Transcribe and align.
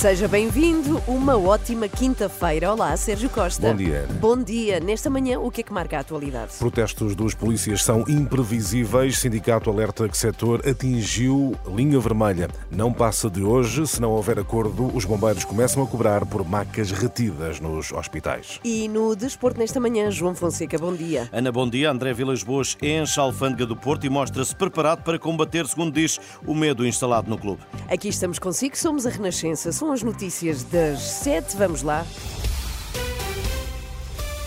Seja 0.00 0.26
bem-vindo, 0.26 0.96
uma 1.06 1.36
ótima 1.36 1.86
quinta-feira. 1.86 2.72
Olá, 2.72 2.96
Sérgio 2.96 3.28
Costa. 3.28 3.68
Bom 3.68 3.76
dia. 3.76 4.08
Bom 4.18 4.42
dia. 4.42 4.80
Nesta 4.80 5.10
manhã, 5.10 5.38
o 5.38 5.50
que 5.50 5.60
é 5.60 5.64
que 5.64 5.74
marca 5.74 5.98
a 5.98 6.00
atualidade? 6.00 6.54
Protestos 6.58 7.14
dos 7.14 7.34
polícias 7.34 7.84
são 7.84 8.06
imprevisíveis. 8.08 9.18
Sindicato 9.18 9.68
alerta 9.68 10.08
que 10.08 10.16
setor 10.16 10.66
atingiu 10.66 11.54
linha 11.66 12.00
vermelha. 12.00 12.48
Não 12.70 12.94
passa 12.94 13.28
de 13.28 13.42
hoje. 13.42 13.86
Se 13.86 14.00
não 14.00 14.12
houver 14.12 14.38
acordo, 14.38 14.90
os 14.96 15.04
bombeiros 15.04 15.44
começam 15.44 15.82
a 15.82 15.86
cobrar 15.86 16.24
por 16.24 16.48
macas 16.48 16.90
retidas 16.90 17.60
nos 17.60 17.92
hospitais. 17.92 18.58
E 18.64 18.88
no 18.88 19.14
desporto 19.14 19.60
nesta 19.60 19.78
manhã, 19.78 20.10
João 20.10 20.34
Fonseca, 20.34 20.78
bom 20.78 20.94
dia. 20.94 21.28
Ana, 21.30 21.52
bom 21.52 21.68
dia. 21.68 21.90
André 21.90 22.14
Vilas 22.14 22.42
Boas 22.42 22.74
enche 22.80 23.20
a 23.20 23.22
alfândega 23.24 23.66
do 23.66 23.76
Porto 23.76 24.06
e 24.06 24.08
mostra-se 24.08 24.56
preparado 24.56 25.02
para 25.02 25.18
combater, 25.18 25.66
segundo 25.66 25.92
diz, 25.92 26.18
o 26.46 26.54
medo 26.54 26.86
instalado 26.86 27.28
no 27.28 27.36
clube. 27.36 27.60
Aqui 27.86 28.08
estamos 28.08 28.38
consigo, 28.38 28.78
somos 28.78 29.04
a 29.04 29.10
Renascença. 29.10 29.70
São 29.70 29.89
as 29.92 30.02
notícias 30.02 30.64
das 30.64 31.00
sete. 31.00 31.56
Vamos 31.56 31.82
lá. 31.82 32.04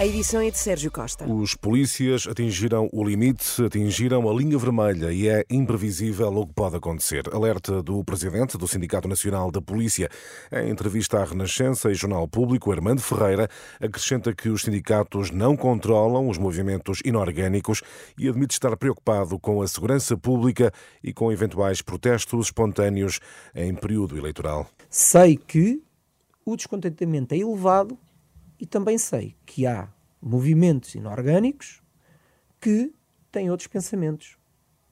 A 0.04 0.06
edição 0.06 0.42
é 0.42 0.52
de 0.52 0.58
Sérgio 0.58 0.92
Costa. 0.92 1.26
Os 1.26 1.56
polícias 1.56 2.28
atingiram 2.28 2.90
o 2.92 3.06
limite, 3.06 3.64
atingiram 3.64 4.30
a 4.30 4.34
linha 4.34 4.58
vermelha 4.58 5.14
e 5.14 5.30
é 5.30 5.46
imprevisível 5.50 6.28
o 6.28 6.46
que 6.46 6.54
pode 6.54 6.76
acontecer. 6.76 7.34
Alerta 7.34 7.82
do 7.82 8.04
presidente 8.04 8.58
do 8.58 8.68
Sindicato 8.68 9.08
Nacional 9.08 9.50
da 9.50 9.62
Polícia. 9.62 10.10
Em 10.52 10.70
entrevista 10.70 11.20
à 11.20 11.24
Renascença 11.24 11.90
e 11.90 11.94
Jornal 11.94 12.28
Público, 12.28 12.70
Armando 12.70 13.00
Ferreira 13.00 13.48
acrescenta 13.80 14.36
que 14.36 14.50
os 14.50 14.64
sindicatos 14.64 15.32
não 15.32 15.56
controlam 15.56 16.28
os 16.28 16.38
movimentos 16.38 17.00
inorgânicos 17.06 17.82
e 18.18 18.28
admite 18.28 18.56
estar 18.56 18.76
preocupado 18.76 19.40
com 19.40 19.62
a 19.62 19.68
segurança 19.70 20.18
pública 20.18 20.70
e 21.02 21.14
com 21.14 21.32
eventuais 21.32 21.82
protestos 21.82 22.48
espontâneos 22.48 23.22
em 23.56 23.74
período 23.74 24.18
eleitoral. 24.18 24.68
Sei 24.90 25.38
que 25.38 25.82
o 26.46 26.58
descontentamento 26.58 27.34
é 27.34 27.38
elevado 27.38 27.98
e 28.64 28.66
também 28.66 28.98
sei 28.98 29.36
que 29.46 29.68
há 29.68 29.90
movimentos 30.22 30.96
inorgânicos 30.96 31.84
que 32.62 32.94
têm 33.30 33.52
outros 33.52 33.68
pensamentos. 33.68 34.38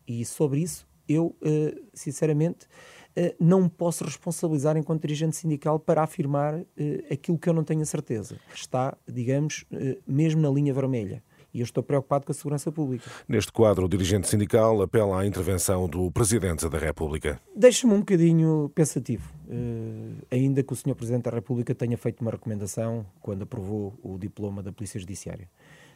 E 0.06 0.26
sobre 0.26 0.60
isso 0.60 0.86
eu, 1.08 1.34
eh, 1.42 1.82
sinceramente, 1.94 2.68
eh, 3.16 3.34
não 3.40 3.70
posso 3.70 4.04
responsabilizar 4.04 4.76
enquanto 4.76 5.04
dirigente 5.04 5.38
sindical 5.38 5.80
para 5.80 6.04
afirmar 6.04 6.66
eh, 6.76 7.06
aquilo 7.10 7.40
que 7.40 7.48
eu 7.48 7.54
não 7.54 7.64
tenho 7.64 7.82
a 7.82 7.86
certeza. 7.86 8.38
Está, 8.54 8.98
digamos, 9.08 9.64
mesmo 10.06 10.42
na 10.42 10.50
linha 10.50 10.74
vermelha 10.74 11.24
e 11.54 11.60
eu 11.60 11.64
estou 11.64 11.84
preocupado 11.84 12.26
com 12.26 12.32
a 12.32 12.36
segurança 12.36 12.72
pública. 12.72 13.10
Neste 13.28 13.52
quadro, 13.52 13.86
o 13.86 13.90
dirigente 13.90 14.28
sindical 14.28 14.82
apela 14.82 15.22
à 15.22 15.26
intervenção 15.26 15.88
do 15.88 16.10
Presidente 16.12 16.68
da 16.70 16.78
República. 16.78 17.40
Deixa-me 17.56 17.94
um 17.94 18.00
bocadinho 18.00 18.72
pensativo, 18.74 19.32
uh, 19.48 20.26
ainda 20.32 20.64
que 20.64 20.74
o 20.74 20.76
Sr. 20.76 20.96
Presidente 20.96 21.24
da 21.24 21.32
República 21.32 21.76
tenha 21.76 21.98
feito 21.98 22.22
uma 22.22 22.32
recomendação 22.32 23.06
quando 23.22 23.44
aprovou 23.44 23.94
o 24.02 24.18
diploma 24.18 24.64
da 24.64 24.72
Polícia 24.72 25.00
Judiciária. 25.00 25.50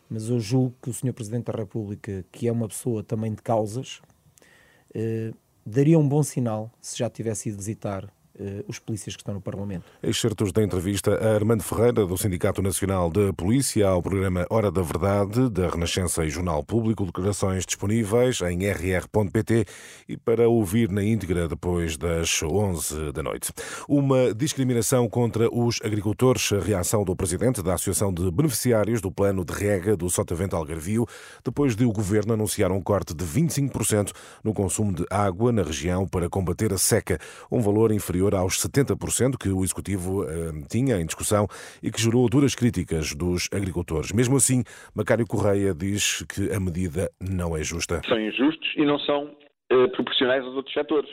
Mas 0.09 0.30
eu 0.30 0.39
julgo 0.39 0.75
que 0.81 0.89
o 0.89 0.94
Sr. 0.94 1.14
Presidente 1.14 1.45
da 1.45 1.53
República, 1.53 2.25
que 2.31 2.47
é 2.47 2.52
uma 2.52 2.67
pessoa 2.67 3.03
também 3.03 3.34
de 3.34 3.42
causas, 3.42 4.02
uh, 4.95 5.36
daria 5.66 5.97
um 5.97 6.08
bom 6.08 6.22
sinal 6.22 6.72
se 6.80 6.97
já 6.97 7.09
tivesse 7.09 7.50
ido 7.50 7.58
visitar 7.58 8.14
os 8.67 8.80
polícias 8.80 9.16
que 9.16 9.22
estão 9.22 9.33
no 9.33 9.41
Parlamento. 9.41 9.86
Excertos 10.03 10.52
da 10.52 10.64
entrevista 10.64 11.16
a 11.16 11.36
Armando 11.36 11.64
Ferreira, 11.64 12.05
do 12.05 12.17
Sindicato 12.17 12.61
Nacional 12.61 13.09
de 13.09 13.31
Polícia, 13.33 13.88
ao 13.88 14.02
programa 14.02 14.45
Hora 14.50 14.72
da 14.72 14.81
Verdade, 14.81 15.50
da 15.50 15.69
Renascença 15.69 16.25
e 16.25 16.30
Jornal 16.30 16.63
Público, 16.63 17.06
declarações 17.06 17.66
disponíveis 17.66 18.41
em 18.41 18.66
rr.pt 18.66 19.66
e 20.07 20.18
para 20.18 20.50
ouvir 20.50 20.90
na 20.90 21.03
íntegra 21.03 21.47
depois 21.47 21.97
das 21.97 22.41
11 22.44 23.12
da 23.12 23.24
noite. 23.24 23.51
Uma 23.88 24.34
discriminação 24.34 25.07
contra 25.09 25.47
os 25.53 25.79
agricultores, 25.84 26.51
a 26.51 26.59
reação 26.59 27.03
do 27.03 27.16
Presidente 27.16 27.62
da 27.62 27.74
Associação 27.74 28.13
de 28.13 28.29
Beneficiários 28.31 29.01
do 29.01 29.12
Plano 29.12 29.45
de 29.45 29.53
Rega 29.53 29.95
do 29.95 30.09
Sotavento 30.09 30.56
Algarvio, 30.56 31.07
depois 31.44 31.75
de 31.75 31.85
o 31.85 31.91
Governo 31.91 32.34
anunciar 32.34 32.72
um 32.72 32.81
corte 32.81 33.13
de 33.13 33.25
25% 33.25 34.12
no 34.44 34.53
consumo 34.53 34.94
de 34.94 35.06
água 35.09 35.51
na 35.51 35.63
região 35.63 36.07
para 36.07 36.29
combater 36.29 36.74
a 36.74 36.78
seca, 36.78 37.19
um 37.51 37.62
valor 37.62 37.91
inferior 37.91 38.25
superior 38.25 38.36
aos 38.36 38.58
70% 38.58 39.38
que 39.38 39.50
o 39.50 39.63
Executivo 39.63 40.24
eh, 40.24 40.52
tinha 40.69 41.00
em 41.00 41.06
discussão 41.06 41.47
e 41.81 41.91
que 41.91 42.02
gerou 42.02 42.28
duras 42.28 42.56
críticas 42.56 43.13
dos 43.13 43.47
agricultores. 43.53 44.12
Mesmo 44.12 44.38
assim, 44.38 44.63
Macário 44.96 45.25
Correia 45.28 45.74
diz 45.74 46.24
que 46.24 46.52
a 46.52 46.59
medida 46.59 47.09
não 47.22 47.56
é 47.56 47.63
justa. 47.63 48.02
São 48.08 48.19
injustos 48.19 48.74
e 48.75 48.86
não 48.86 48.97
são 49.00 49.36
eh, 49.72 49.88
proporcionais 49.88 50.44
aos 50.44 50.56
outros 50.56 50.74
setores. 50.74 51.09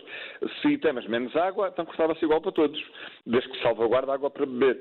Se 0.62 0.78
temos 0.78 1.06
menos 1.09 1.34
água, 1.37 1.69
então 1.73 1.84
cortava-se 1.84 2.25
igual 2.25 2.41
para 2.41 2.53
todos, 2.53 2.81
desde 3.27 3.50
que 3.50 3.62
salvaguarda 3.62 4.15
água 4.15 4.31
para 4.31 4.47
beber. 4.47 4.79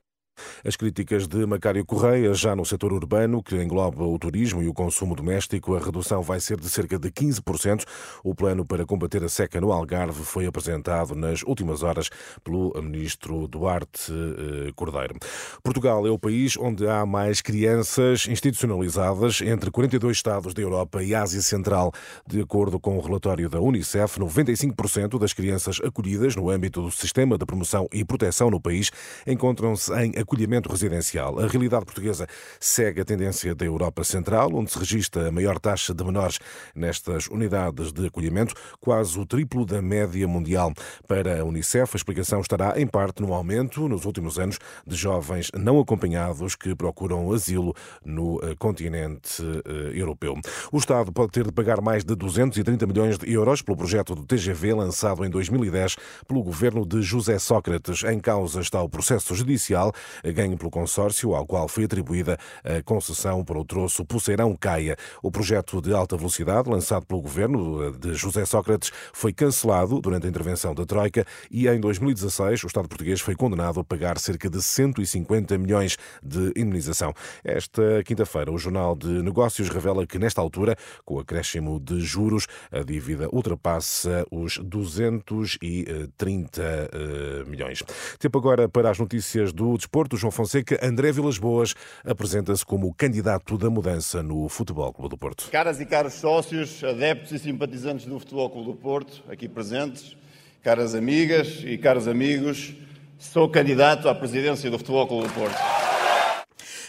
As 0.64 0.76
críticas 0.76 1.28
de 1.28 1.44
Macário 1.46 1.84
Correia, 1.84 2.32
já 2.36 2.56
no 2.56 2.64
setor 2.64 2.94
urbano, 2.94 3.42
que 3.42 3.56
engloba 3.56 4.04
o 4.04 4.20
turismo 4.20 4.62
e 4.62 4.68
o 4.68 4.74
consumo 4.74 5.16
doméstico, 5.16 5.76
a 5.76 5.80
redução 5.80 6.22
vai 6.22 6.40
ser 6.40 6.60
de 6.60 6.70
cerca 6.70 7.00
de 7.00 7.10
15%. 7.10 7.84
O 8.24 8.36
plano 8.36 8.64
para 8.64 8.86
combater 8.86 9.24
a 9.24 9.30
seca 9.30 9.60
no 9.60 9.72
Algarve 9.72 10.24
foi 10.24 10.46
apresentado 10.46 11.16
nas 11.16 11.42
últimas 11.42 11.82
horas 11.82 12.10
pelo 12.44 12.80
ministro 12.80 13.48
Duarte 13.48 14.12
eh, 14.12 14.72
Cordeiro. 14.76 15.16
Portugal 15.64 16.06
é 16.06 16.12
o 16.12 16.20
país 16.20 16.56
onde 16.58 16.88
há 16.88 17.08
mais 17.08 17.42
crianças 17.42 18.28
institucionalizadas 18.28 19.42
entre 19.42 19.72
42 19.72 20.16
estados 20.16 20.54
da 20.54 20.62
Europa 20.62 21.02
e 21.02 21.16
Ásia 21.16 21.42
Central. 21.42 21.92
De 22.28 22.40
acordo 22.40 22.80
com 22.80 23.00
o 23.00 23.02
relatório 23.02 23.50
da 23.50 23.60
Unicef, 23.60 24.20
95% 24.20 25.18
das 25.18 25.34
crianças 25.34 25.80
acolhidas 25.84 26.36
no 26.36 26.52
âmbito 26.52 26.84
do 26.84 26.92
sistema 26.92 27.36
de 27.36 27.46
promoção 27.48 27.88
e 27.92 28.06
proteção 28.06 28.52
no 28.52 28.62
país 28.62 28.92
encontram-se 29.26 29.92
em 29.94 30.14
acolhimento 30.20 30.51
residencial. 30.60 31.40
A 31.40 31.48
realidade 31.48 31.86
portuguesa 31.86 32.28
segue 32.60 33.02
a 33.02 33.06
tendência 33.06 33.56
da 33.56 33.66
Europa 33.66 34.04
Central, 34.04 34.54
onde 34.54 34.72
se 34.72 34.80
registra 34.80 35.30
a 35.30 35.32
maior 35.32 35.60
taxa 35.60 35.94
de 35.94 36.04
menores 36.04 36.40
nestas 36.76 37.28
unidades 37.28 37.92
de 37.92 38.08
acolhimento, 38.08 38.54
quase 38.80 39.18
o 39.20 39.26
triplo 39.26 39.66
da 39.66 39.82
média 39.82 40.28
mundial. 40.28 40.74
Para 41.08 41.42
a 41.42 41.46
Unicef, 41.46 41.96
a 41.96 41.98
explicação 41.98 42.42
estará 42.42 42.80
em 42.80 42.88
parte 42.88 43.22
no 43.22 43.34
aumento, 43.34 43.88
nos 43.88 44.06
últimos 44.06 44.40
anos, 44.40 44.58
de 44.86 44.96
jovens 44.96 45.50
não 45.54 45.80
acompanhados 45.80 46.56
que 46.56 46.76
procuram 46.76 47.32
asilo 47.32 47.74
no 48.04 48.40
eh, 48.44 48.56
continente 48.58 49.44
eh, 49.66 50.00
europeu. 50.00 50.36
O 50.72 50.78
Estado 50.78 51.12
pode 51.12 51.32
ter 51.32 51.46
de 51.46 51.52
pagar 51.52 51.82
mais 51.82 52.04
de 52.04 52.16
230 52.16 52.86
milhões 52.88 53.18
de 53.18 53.32
euros 53.32 53.62
pelo 53.62 53.78
projeto 53.78 54.16
do 54.16 54.26
TGV 54.26 54.74
lançado 54.74 55.26
em 55.26 55.30
2010 55.30 55.96
pelo 56.28 56.44
governo 56.44 56.86
de 56.86 57.02
José 57.02 57.38
Sócrates. 57.40 58.04
Em 58.04 58.20
causa 58.20 58.62
está 58.62 58.82
o 58.82 58.90
processo 58.90 59.36
judicial 59.36 59.94
ganho 60.42 60.58
pelo 60.58 60.72
consórcio 60.72 61.36
ao 61.36 61.46
qual 61.46 61.68
foi 61.68 61.84
atribuída 61.84 62.38
a 62.64 62.82
concessão 62.82 63.46
para 63.46 63.60
o 63.60 63.66
troço 63.66 64.04
Poceirão-Caia. 64.04 64.98
O 65.22 65.30
projeto 65.30 65.80
de 65.82 65.94
alta 65.94 66.18
velocidade, 66.18 66.68
lançado 66.68 67.06
pelo 67.06 67.22
governo 67.22 67.92
de 67.92 68.16
José 68.16 68.44
Sócrates, 68.46 68.92
foi 69.14 69.32
cancelado 69.32 70.02
durante 70.02 70.26
a 70.26 70.30
intervenção 70.30 70.74
da 70.74 70.84
Troika 70.86 71.26
e 71.52 71.68
em 71.68 71.80
2016 71.80 72.64
o 72.64 72.68
Estado 72.68 72.88
português 72.88 73.22
foi 73.22 73.36
condenado 73.36 73.80
a 73.80 73.84
pagar 73.84 74.18
cerca 74.18 74.50
de 74.50 74.60
150 74.62 75.58
milhões 75.60 75.98
de 76.24 76.52
indenização. 76.56 77.14
Esta 77.44 78.02
quinta-feira, 78.04 78.52
o 78.52 78.58
Jornal 78.58 78.96
de 78.96 79.22
Negócios 79.22 79.70
revela 79.70 80.08
que, 80.08 80.18
nesta 80.18 80.42
altura, 80.42 80.76
com 81.06 81.16
o 81.16 81.20
acréscimo 81.20 81.80
de 81.80 82.00
juros, 82.00 82.48
a 82.72 82.80
dívida 82.80 83.30
ultrapassa 83.32 84.26
os 84.32 84.58
230 84.58 86.62
eh, 86.64 87.44
milhões. 87.48 87.84
Tempo 88.18 88.40
agora 88.40 88.68
para 88.68 88.90
as 88.90 88.98
notícias 88.98 89.54
do 89.54 89.78
desporto. 89.78 90.18
João 90.22 90.32
Fonseca, 90.32 90.80
André 90.86 91.12
Vilas 91.12 91.40
Boas 91.40 91.74
apresenta-se 92.06 92.64
como 92.64 92.94
candidato 92.94 93.58
da 93.58 93.72
mudança 93.72 94.22
no 94.22 94.48
Futebol 94.48 94.94
Clube 94.94 95.10
do 95.10 95.18
Porto. 95.18 95.50
Caras 95.50 95.80
e 95.80 95.86
caros 95.86 96.14
sócios, 96.14 96.84
adeptos 96.84 97.32
e 97.32 97.40
simpatizantes 97.40 98.06
do 98.06 98.20
Futebol 98.20 98.48
Clube 98.52 98.72
do 98.72 98.76
Porto, 98.76 99.24
aqui 99.28 99.50
presentes, 99.50 100.16
caras 100.62 100.94
amigas 100.94 101.64
e 101.66 101.76
caros 101.76 102.08
amigos, 102.08 102.76
sou 103.18 103.50
candidato 103.50 104.08
à 104.08 104.14
presidência 104.14 104.70
do 104.70 104.78
Futebol 104.78 105.08
Clube 105.08 105.28
do 105.28 105.34
Porto. 105.34 105.58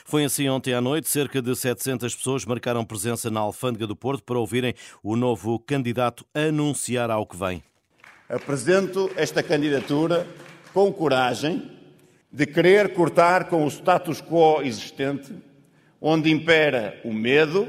Foi 0.04 0.26
assim 0.26 0.46
ontem 0.50 0.74
à 0.74 0.80
noite, 0.82 1.08
cerca 1.08 1.40
de 1.40 1.56
700 1.56 2.14
pessoas 2.14 2.44
marcaram 2.44 2.84
presença 2.84 3.30
na 3.30 3.40
Alfândega 3.40 3.86
do 3.86 3.96
Porto 3.96 4.22
para 4.24 4.38
ouvirem 4.38 4.74
o 5.02 5.16
novo 5.16 5.58
candidato 5.58 6.26
anunciar 6.34 7.10
ao 7.10 7.24
que 7.24 7.38
vem. 7.38 7.62
Apresento 8.28 9.10
esta 9.16 9.42
candidatura 9.42 10.26
com 10.74 10.92
coragem, 10.92 11.81
de 12.32 12.46
querer 12.46 12.94
cortar 12.94 13.44
com 13.44 13.64
o 13.64 13.68
status 13.68 14.22
quo 14.22 14.62
existente, 14.62 15.32
onde 16.00 16.30
impera 16.30 16.98
o 17.04 17.12
medo 17.12 17.68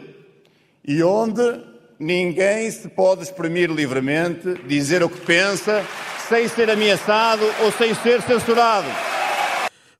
e 0.86 1.04
onde 1.04 1.62
ninguém 2.00 2.72
se 2.72 2.88
pode 2.88 3.24
exprimir 3.24 3.70
livremente, 3.70 4.56
dizer 4.66 5.04
o 5.04 5.10
que 5.10 5.22
pensa, 5.22 5.84
sem 6.30 6.48
ser 6.48 6.70
ameaçado 6.70 7.44
ou 7.62 7.72
sem 7.72 7.94
ser 7.96 8.22
censurado. 8.22 9.13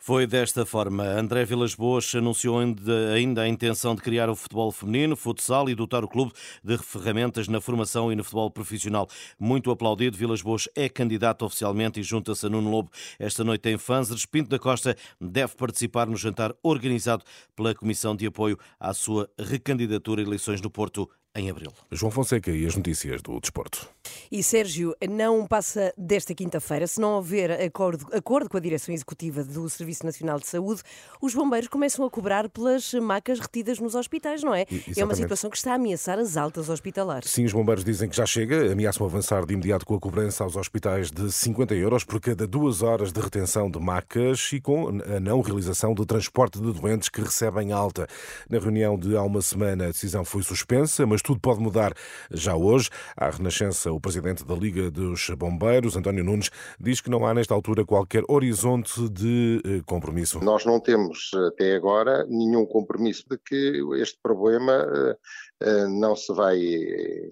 Foi 0.06 0.28
desta 0.28 0.66
forma. 0.66 1.06
André 1.06 1.46
Vilas 1.46 1.76
Boas 1.76 2.14
anunciou 2.14 2.60
ainda 2.60 3.42
a 3.42 3.48
intenção 3.48 3.96
de 3.96 4.02
criar 4.02 4.30
o 4.30 4.36
futebol 4.36 4.70
feminino, 4.70 5.16
futsal 5.16 5.70
e 5.70 5.76
dotar 5.76 6.04
o 6.04 6.10
clube 6.10 6.34
de 6.62 6.78
ferramentas 6.78 7.48
na 7.48 7.62
formação 7.62 8.12
e 8.12 8.16
no 8.18 8.22
futebol 8.22 8.52
profissional. 8.52 9.08
Muito 9.40 9.72
aplaudido, 9.72 10.18
Vilas 10.18 10.42
Boas 10.42 10.68
é 10.76 10.90
candidato 10.90 11.46
oficialmente 11.46 12.02
e 12.02 12.04
junta-se 12.04 12.46
a 12.46 12.50
Nuno 12.50 12.70
Lobo 12.70 12.92
esta 13.18 13.46
noite 13.46 13.70
em 13.70 13.78
Fanzers. 13.78 14.26
Pinto 14.26 14.50
da 14.50 14.60
Costa 14.60 14.94
deve 15.22 15.56
participar 15.56 16.06
no 16.06 16.18
jantar 16.18 16.54
organizado 16.62 17.24
pela 17.56 17.74
Comissão 17.74 18.14
de 18.14 18.26
Apoio 18.26 18.60
à 18.78 18.94
sua 18.94 19.30
recandidatura 19.40 20.22
a 20.22 20.26
eleições 20.26 20.60
no 20.60 20.70
Porto 20.70 21.10
em 21.36 21.50
abril. 21.50 21.72
João 21.92 22.12
Fonseca 22.12 22.52
e 22.52 22.66
as 22.66 22.76
notícias 22.76 23.22
do 23.22 23.40
desporto. 23.40 23.90
E 24.32 24.44
Sérgio, 24.44 24.96
não 25.10 25.48
passa 25.48 25.94
desta 25.98 26.34
quinta-feira. 26.36 26.86
Se 26.86 27.00
não 27.00 27.16
houver 27.16 27.52
acordo, 27.62 28.08
acordo 28.14 28.50
com 28.50 28.58
a 28.58 28.60
direção 28.60 28.94
executiva 28.94 29.44
do 29.44 29.68
Serviço 29.70 30.06
Nacional 30.06 30.40
de 30.40 30.48
Saúde, 30.48 30.82
os 31.22 31.34
bombeiros 31.34 31.68
começam 31.68 32.06
a 32.06 32.10
cobrar 32.10 32.48
pelas 32.50 32.94
macas 32.94 33.40
retidas 33.40 33.80
nos 33.80 33.96
hospitais, 33.96 34.44
não 34.44 34.54
é? 34.54 34.62
Exatamente. 34.70 35.00
É 35.00 35.06
uma 35.06 35.16
situação 35.16 35.50
que 35.50 35.58
está 35.58 35.72
a 35.72 35.76
ameaçar 35.76 36.20
as 36.20 36.38
altas 36.38 36.70
hospitalares. 36.70 37.30
Sim, 37.30 37.46
os 37.46 37.54
bombeiros 37.54 37.84
dizem 37.84 38.08
que 38.08 38.16
já 38.16 38.26
chega, 38.26 38.72
ameaçam 38.72 39.06
avançar 39.06 39.46
de 39.46 39.54
imediato 39.54 39.86
com 39.86 39.96
a 39.96 40.00
cobrança 40.00 40.44
aos 40.44 40.56
hospitais 40.56 41.10
de 41.10 41.32
50 41.32 41.74
euros 41.74 42.04
por 42.04 42.20
cada 42.20 42.46
duas 42.46 42.82
horas 42.84 43.12
de 43.12 43.20
retenção 43.20 43.72
de 43.72 43.80
macas 43.80 44.52
e 44.54 44.62
com 44.62 44.90
a 44.90 45.20
não 45.20 45.42
realização 45.42 45.96
de 45.96 46.06
transporte 46.06 46.60
de 46.62 46.72
doentes 46.72 47.10
que 47.10 47.22
recebem 47.22 47.72
alta. 47.72 48.08
Na 48.48 48.60
reunião 48.60 48.98
de 48.98 49.16
há 49.16 49.24
uma 49.24 49.42
semana, 49.42 49.86
a 49.86 49.88
decisão 49.88 50.24
foi 50.24 50.44
suspensa, 50.44 51.06
mas 51.06 51.23
tudo 51.24 51.40
pode 51.40 51.60
mudar 51.60 51.94
já 52.30 52.56
hoje. 52.56 52.90
À 53.16 53.30
Renascença, 53.30 53.92
o 53.92 54.00
presidente 54.00 54.46
da 54.46 54.54
Liga 54.54 54.92
dos 54.92 55.30
Bombeiros, 55.32 55.96
António 55.96 56.24
Nunes, 56.24 56.52
diz 56.80 57.02
que 57.02 57.10
não 57.10 57.26
há 57.26 57.34
nesta 57.34 57.54
altura 57.54 57.86
qualquer 57.86 58.24
horizonte 58.28 59.10
de 59.10 59.62
eh, 59.66 59.82
compromisso. 59.86 60.40
Nós 60.44 60.66
não 60.66 60.80
temos 60.80 61.32
até 61.48 61.76
agora 61.76 62.26
nenhum 62.26 62.66
compromisso 62.66 63.24
de 63.30 63.38
que 63.38 63.82
este 63.96 64.20
problema 64.22 64.74
eh, 64.74 65.18
eh, 65.62 65.88
não 65.88 66.16
se 66.16 66.34
vai 66.34 66.60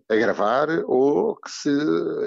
agravar 0.10 0.70
ou 0.86 1.36
que 1.36 1.52
se 1.52 1.70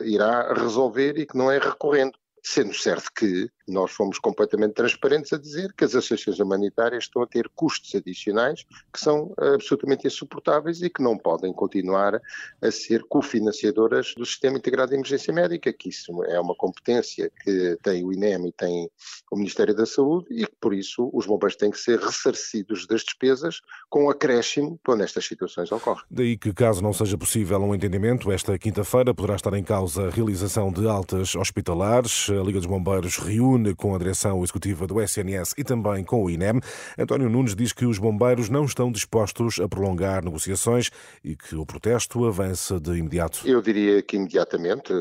irá 0.04 0.52
resolver 0.52 1.18
e 1.18 1.26
que 1.26 1.36
não 1.36 1.50
é 1.50 1.58
recorrente. 1.58 2.18
Sendo 2.46 2.74
certo 2.74 3.10
que 3.16 3.48
nós 3.66 3.92
fomos 3.92 4.18
completamente 4.18 4.74
transparentes 4.74 5.32
a 5.32 5.38
dizer 5.38 5.72
que 5.76 5.84
as 5.84 5.94
associações 5.94 6.38
humanitárias 6.38 7.04
estão 7.04 7.22
a 7.22 7.26
ter 7.26 7.48
custos 7.54 7.94
adicionais 7.94 8.64
que 8.92 9.00
são 9.00 9.32
absolutamente 9.38 10.06
insuportáveis 10.06 10.82
e 10.82 10.90
que 10.90 11.02
não 11.02 11.16
podem 11.16 11.52
continuar 11.52 12.20
a 12.62 12.70
ser 12.70 13.02
cofinanciadoras 13.08 14.14
do 14.16 14.26
Sistema 14.26 14.58
Integrado 14.58 14.90
de 14.90 14.96
Emergência 14.96 15.32
Médica, 15.32 15.72
que 15.72 15.88
isso 15.88 16.22
é 16.24 16.38
uma 16.38 16.54
competência 16.54 17.30
que 17.42 17.78
tem 17.82 18.04
o 18.04 18.12
INEM 18.12 18.48
e 18.48 18.52
tem 18.52 18.90
o 19.30 19.36
Ministério 19.36 19.74
da 19.74 19.86
Saúde 19.86 20.26
e 20.30 20.46
que, 20.46 20.56
por 20.60 20.74
isso, 20.74 21.10
os 21.12 21.26
bombeiros 21.26 21.56
têm 21.56 21.70
que 21.70 21.78
ser 21.78 21.98
ressarcidos 21.98 22.86
das 22.86 23.02
despesas 23.02 23.60
com 23.88 24.10
acréscimo 24.10 24.78
quando 24.84 25.02
estas 25.02 25.24
situações 25.24 25.70
ocorrem. 25.72 26.04
Daí 26.10 26.36
que, 26.36 26.52
caso 26.52 26.82
não 26.82 26.92
seja 26.92 27.16
possível 27.16 27.58
um 27.58 27.74
entendimento, 27.74 28.30
esta 28.30 28.58
quinta-feira 28.58 29.14
poderá 29.14 29.36
estar 29.36 29.54
em 29.54 29.64
causa 29.64 30.08
a 30.08 30.10
realização 30.10 30.72
de 30.72 30.86
altas 30.86 31.34
hospitalares. 31.34 32.28
A 32.30 32.42
Liga 32.42 32.58
dos 32.58 32.66
Bombeiros 32.66 33.16
reúne 33.16 33.53
com 33.76 33.94
a 33.94 33.98
direção 33.98 34.42
executiva 34.42 34.86
do 34.86 35.00
SNS 35.00 35.54
e 35.56 35.64
também 35.64 36.04
com 36.04 36.24
o 36.24 36.30
INEM. 36.30 36.60
António 36.98 37.28
Nunes 37.28 37.54
diz 37.54 37.72
que 37.72 37.86
os 37.86 37.98
bombeiros 37.98 38.48
não 38.48 38.64
estão 38.64 38.90
dispostos 38.90 39.60
a 39.60 39.68
prolongar 39.68 40.24
negociações 40.24 40.90
e 41.22 41.36
que 41.36 41.54
o 41.54 41.64
protesto 41.64 42.24
avança 42.26 42.80
de 42.80 42.92
imediato. 42.92 43.40
Eu 43.44 43.62
diria 43.62 44.02
que 44.02 44.16
imediatamente, 44.16 44.92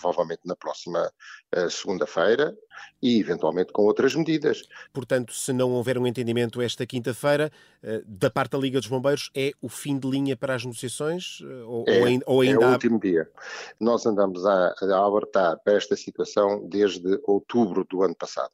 provavelmente 0.00 0.42
na 0.44 0.56
próxima 0.56 1.10
eh, 1.52 1.68
segunda-feira, 1.70 2.54
e 3.02 3.20
eventualmente 3.20 3.72
com 3.72 3.82
outras 3.82 4.14
medidas. 4.14 4.62
Portanto, 4.92 5.32
se 5.32 5.52
não 5.52 5.72
houver 5.72 5.98
um 5.98 6.06
entendimento 6.06 6.60
esta 6.62 6.86
quinta-feira, 6.86 7.50
eh, 7.82 8.02
da 8.06 8.30
parte 8.30 8.52
da 8.52 8.58
Liga 8.58 8.78
dos 8.78 8.88
Bombeiros, 8.88 9.30
é 9.34 9.52
o 9.60 9.68
fim 9.68 9.98
de 9.98 10.08
linha 10.08 10.36
para 10.36 10.54
as 10.54 10.64
negociações? 10.64 11.40
Eh, 11.42 11.62
ou, 11.64 11.84
é, 11.86 12.18
ou 12.26 12.40
ainda 12.40 12.64
é 12.64 12.68
o 12.68 12.72
último 12.72 12.98
dia. 12.98 13.28
Nós 13.80 14.06
andamos 14.06 14.44
a, 14.46 14.74
a 14.80 14.96
alertar 14.96 15.58
para 15.62 15.74
esta 15.74 15.96
situação 15.96 16.66
desde 16.68 17.20
outubro 17.24 17.84
do 17.84 18.02
ano 18.02 18.14
passado. 18.14 18.52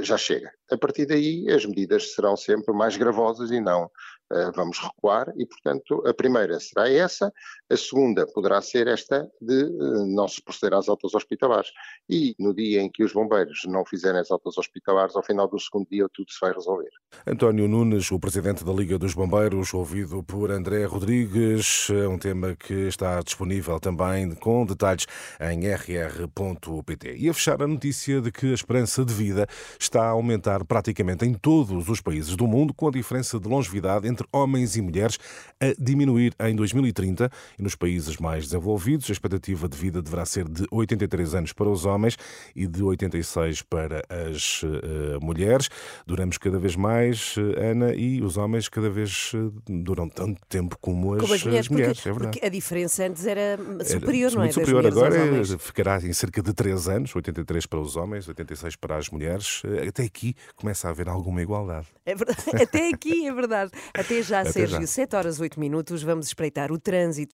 Já 0.00 0.16
chega. 0.16 0.50
A 0.70 0.78
partir 0.78 1.04
daí, 1.04 1.50
as 1.50 1.66
medidas 1.66 2.14
serão 2.14 2.36
sempre 2.36 2.72
mais 2.72 2.96
gravosas 2.96 3.50
e 3.50 3.60
não 3.60 3.84
eh, 3.84 4.21
vamos 4.54 4.78
recuar 4.78 5.32
e, 5.36 5.46
portanto, 5.46 6.02
a 6.06 6.14
primeira 6.14 6.58
será 6.58 6.88
essa, 6.88 7.32
a 7.70 7.76
segunda 7.76 8.26
poderá 8.26 8.60
ser 8.60 8.86
esta 8.86 9.28
de 9.40 9.62
eh, 9.62 10.06
não 10.14 10.28
se 10.28 10.42
proceder 10.42 10.78
às 10.78 10.88
altas 10.88 11.14
hospitalares. 11.14 11.70
E 12.08 12.34
no 12.38 12.54
dia 12.54 12.80
em 12.80 12.90
que 12.90 13.02
os 13.02 13.12
bombeiros 13.12 13.62
não 13.66 13.84
fizerem 13.84 14.20
as 14.20 14.30
altas 14.30 14.58
hospitalares, 14.58 15.16
ao 15.16 15.22
final 15.22 15.48
do 15.48 15.58
segundo 15.58 15.86
dia 15.88 16.06
tudo 16.12 16.30
se 16.30 16.38
vai 16.40 16.52
resolver. 16.52 16.90
António 17.26 17.68
Nunes, 17.68 18.10
o 18.10 18.18
presidente 18.18 18.64
da 18.64 18.72
Liga 18.72 18.98
dos 18.98 19.14
Bombeiros, 19.14 19.72
ouvido 19.72 20.22
por 20.22 20.50
André 20.50 20.84
Rodrigues, 20.84 21.88
é 21.90 22.08
um 22.08 22.18
tema 22.18 22.54
que 22.56 22.74
está 22.88 23.20
disponível 23.20 23.78
também 23.80 24.34
com 24.34 24.66
detalhes 24.66 25.06
em 25.40 25.66
rr.pt. 25.66 27.16
E 27.16 27.28
a 27.28 27.34
fechar 27.34 27.62
a 27.62 27.66
notícia 27.66 28.20
de 28.20 28.30
que 28.30 28.50
a 28.50 28.54
esperança 28.54 29.04
de 29.04 29.14
vida 29.14 29.46
está 29.78 30.04
a 30.04 30.10
aumentar 30.10 30.64
praticamente 30.64 31.24
em 31.24 31.34
todos 31.34 31.88
os 31.88 32.00
países 32.00 32.36
do 32.36 32.46
mundo, 32.46 32.74
com 32.74 32.88
a 32.88 32.90
diferença 32.90 33.38
de 33.38 33.48
longevidade 33.48 34.06
entre 34.06 34.21
entre 34.22 34.28
homens 34.32 34.76
e 34.76 34.82
mulheres 34.82 35.18
a 35.60 35.74
diminuir 35.78 36.34
em 36.40 36.54
2030 36.54 37.30
e 37.58 37.62
nos 37.62 37.74
países 37.74 38.16
mais 38.16 38.44
desenvolvidos 38.44 39.08
a 39.10 39.12
expectativa 39.12 39.68
de 39.68 39.76
vida 39.76 40.02
deverá 40.02 40.24
ser 40.24 40.48
de 40.48 40.66
83 40.70 41.34
anos 41.34 41.52
para 41.52 41.68
os 41.68 41.84
homens 41.84 42.16
e 42.54 42.66
de 42.66 42.82
86 42.82 43.62
para 43.62 44.02
as 44.08 44.62
uh, 44.62 45.20
mulheres. 45.20 45.68
Duramos 46.06 46.38
cada 46.38 46.58
vez 46.58 46.74
mais, 46.74 47.36
uh, 47.36 47.54
Ana, 47.58 47.94
e 47.94 48.22
os 48.22 48.36
homens 48.36 48.68
cada 48.68 48.90
vez 48.90 49.32
uh, 49.34 49.52
duram 49.68 50.08
tanto 50.08 50.40
tempo 50.48 50.76
como 50.80 51.14
as, 51.14 51.20
como 51.20 51.34
as 51.34 51.44
mulheres. 51.44 51.66
As 51.66 51.68
mulheres 51.68 52.00
porque, 52.00 52.08
é 52.08 52.12
porque, 52.12 52.46
a 52.46 52.48
diferença 52.48 53.06
antes 53.06 53.26
era 53.26 53.58
superior, 53.84 54.30
era 54.30 54.40
não 54.40 54.44
é? 54.44 54.52
superior 54.52 54.86
agora 54.86 55.44
ficará 55.58 56.00
em 56.00 56.12
cerca 56.12 56.42
de 56.42 56.52
3 56.52 56.88
anos, 56.88 57.14
83 57.14 57.66
para 57.66 57.80
os 57.80 57.96
homens, 57.96 58.26
86 58.26 58.76
para 58.76 58.96
as 58.96 59.08
mulheres. 59.10 59.62
Até 59.88 60.04
aqui 60.04 60.34
começa 60.56 60.88
a 60.88 60.90
haver 60.90 61.08
alguma 61.08 61.40
igualdade. 61.40 61.86
É 62.04 62.14
verdade. 62.14 62.42
Até 62.62 62.88
aqui 62.88 63.26
é 63.26 63.32
verdade. 63.32 63.70
Até 64.12 64.22
já, 64.22 64.40
Até 64.40 64.52
Sérgio. 64.52 64.80
Já. 64.80 64.86
7 64.86 65.16
horas 65.16 65.40
8 65.40 65.58
minutos. 65.58 66.02
Vamos 66.02 66.26
espreitar 66.26 66.70
o 66.70 66.78
trânsito 66.78 67.30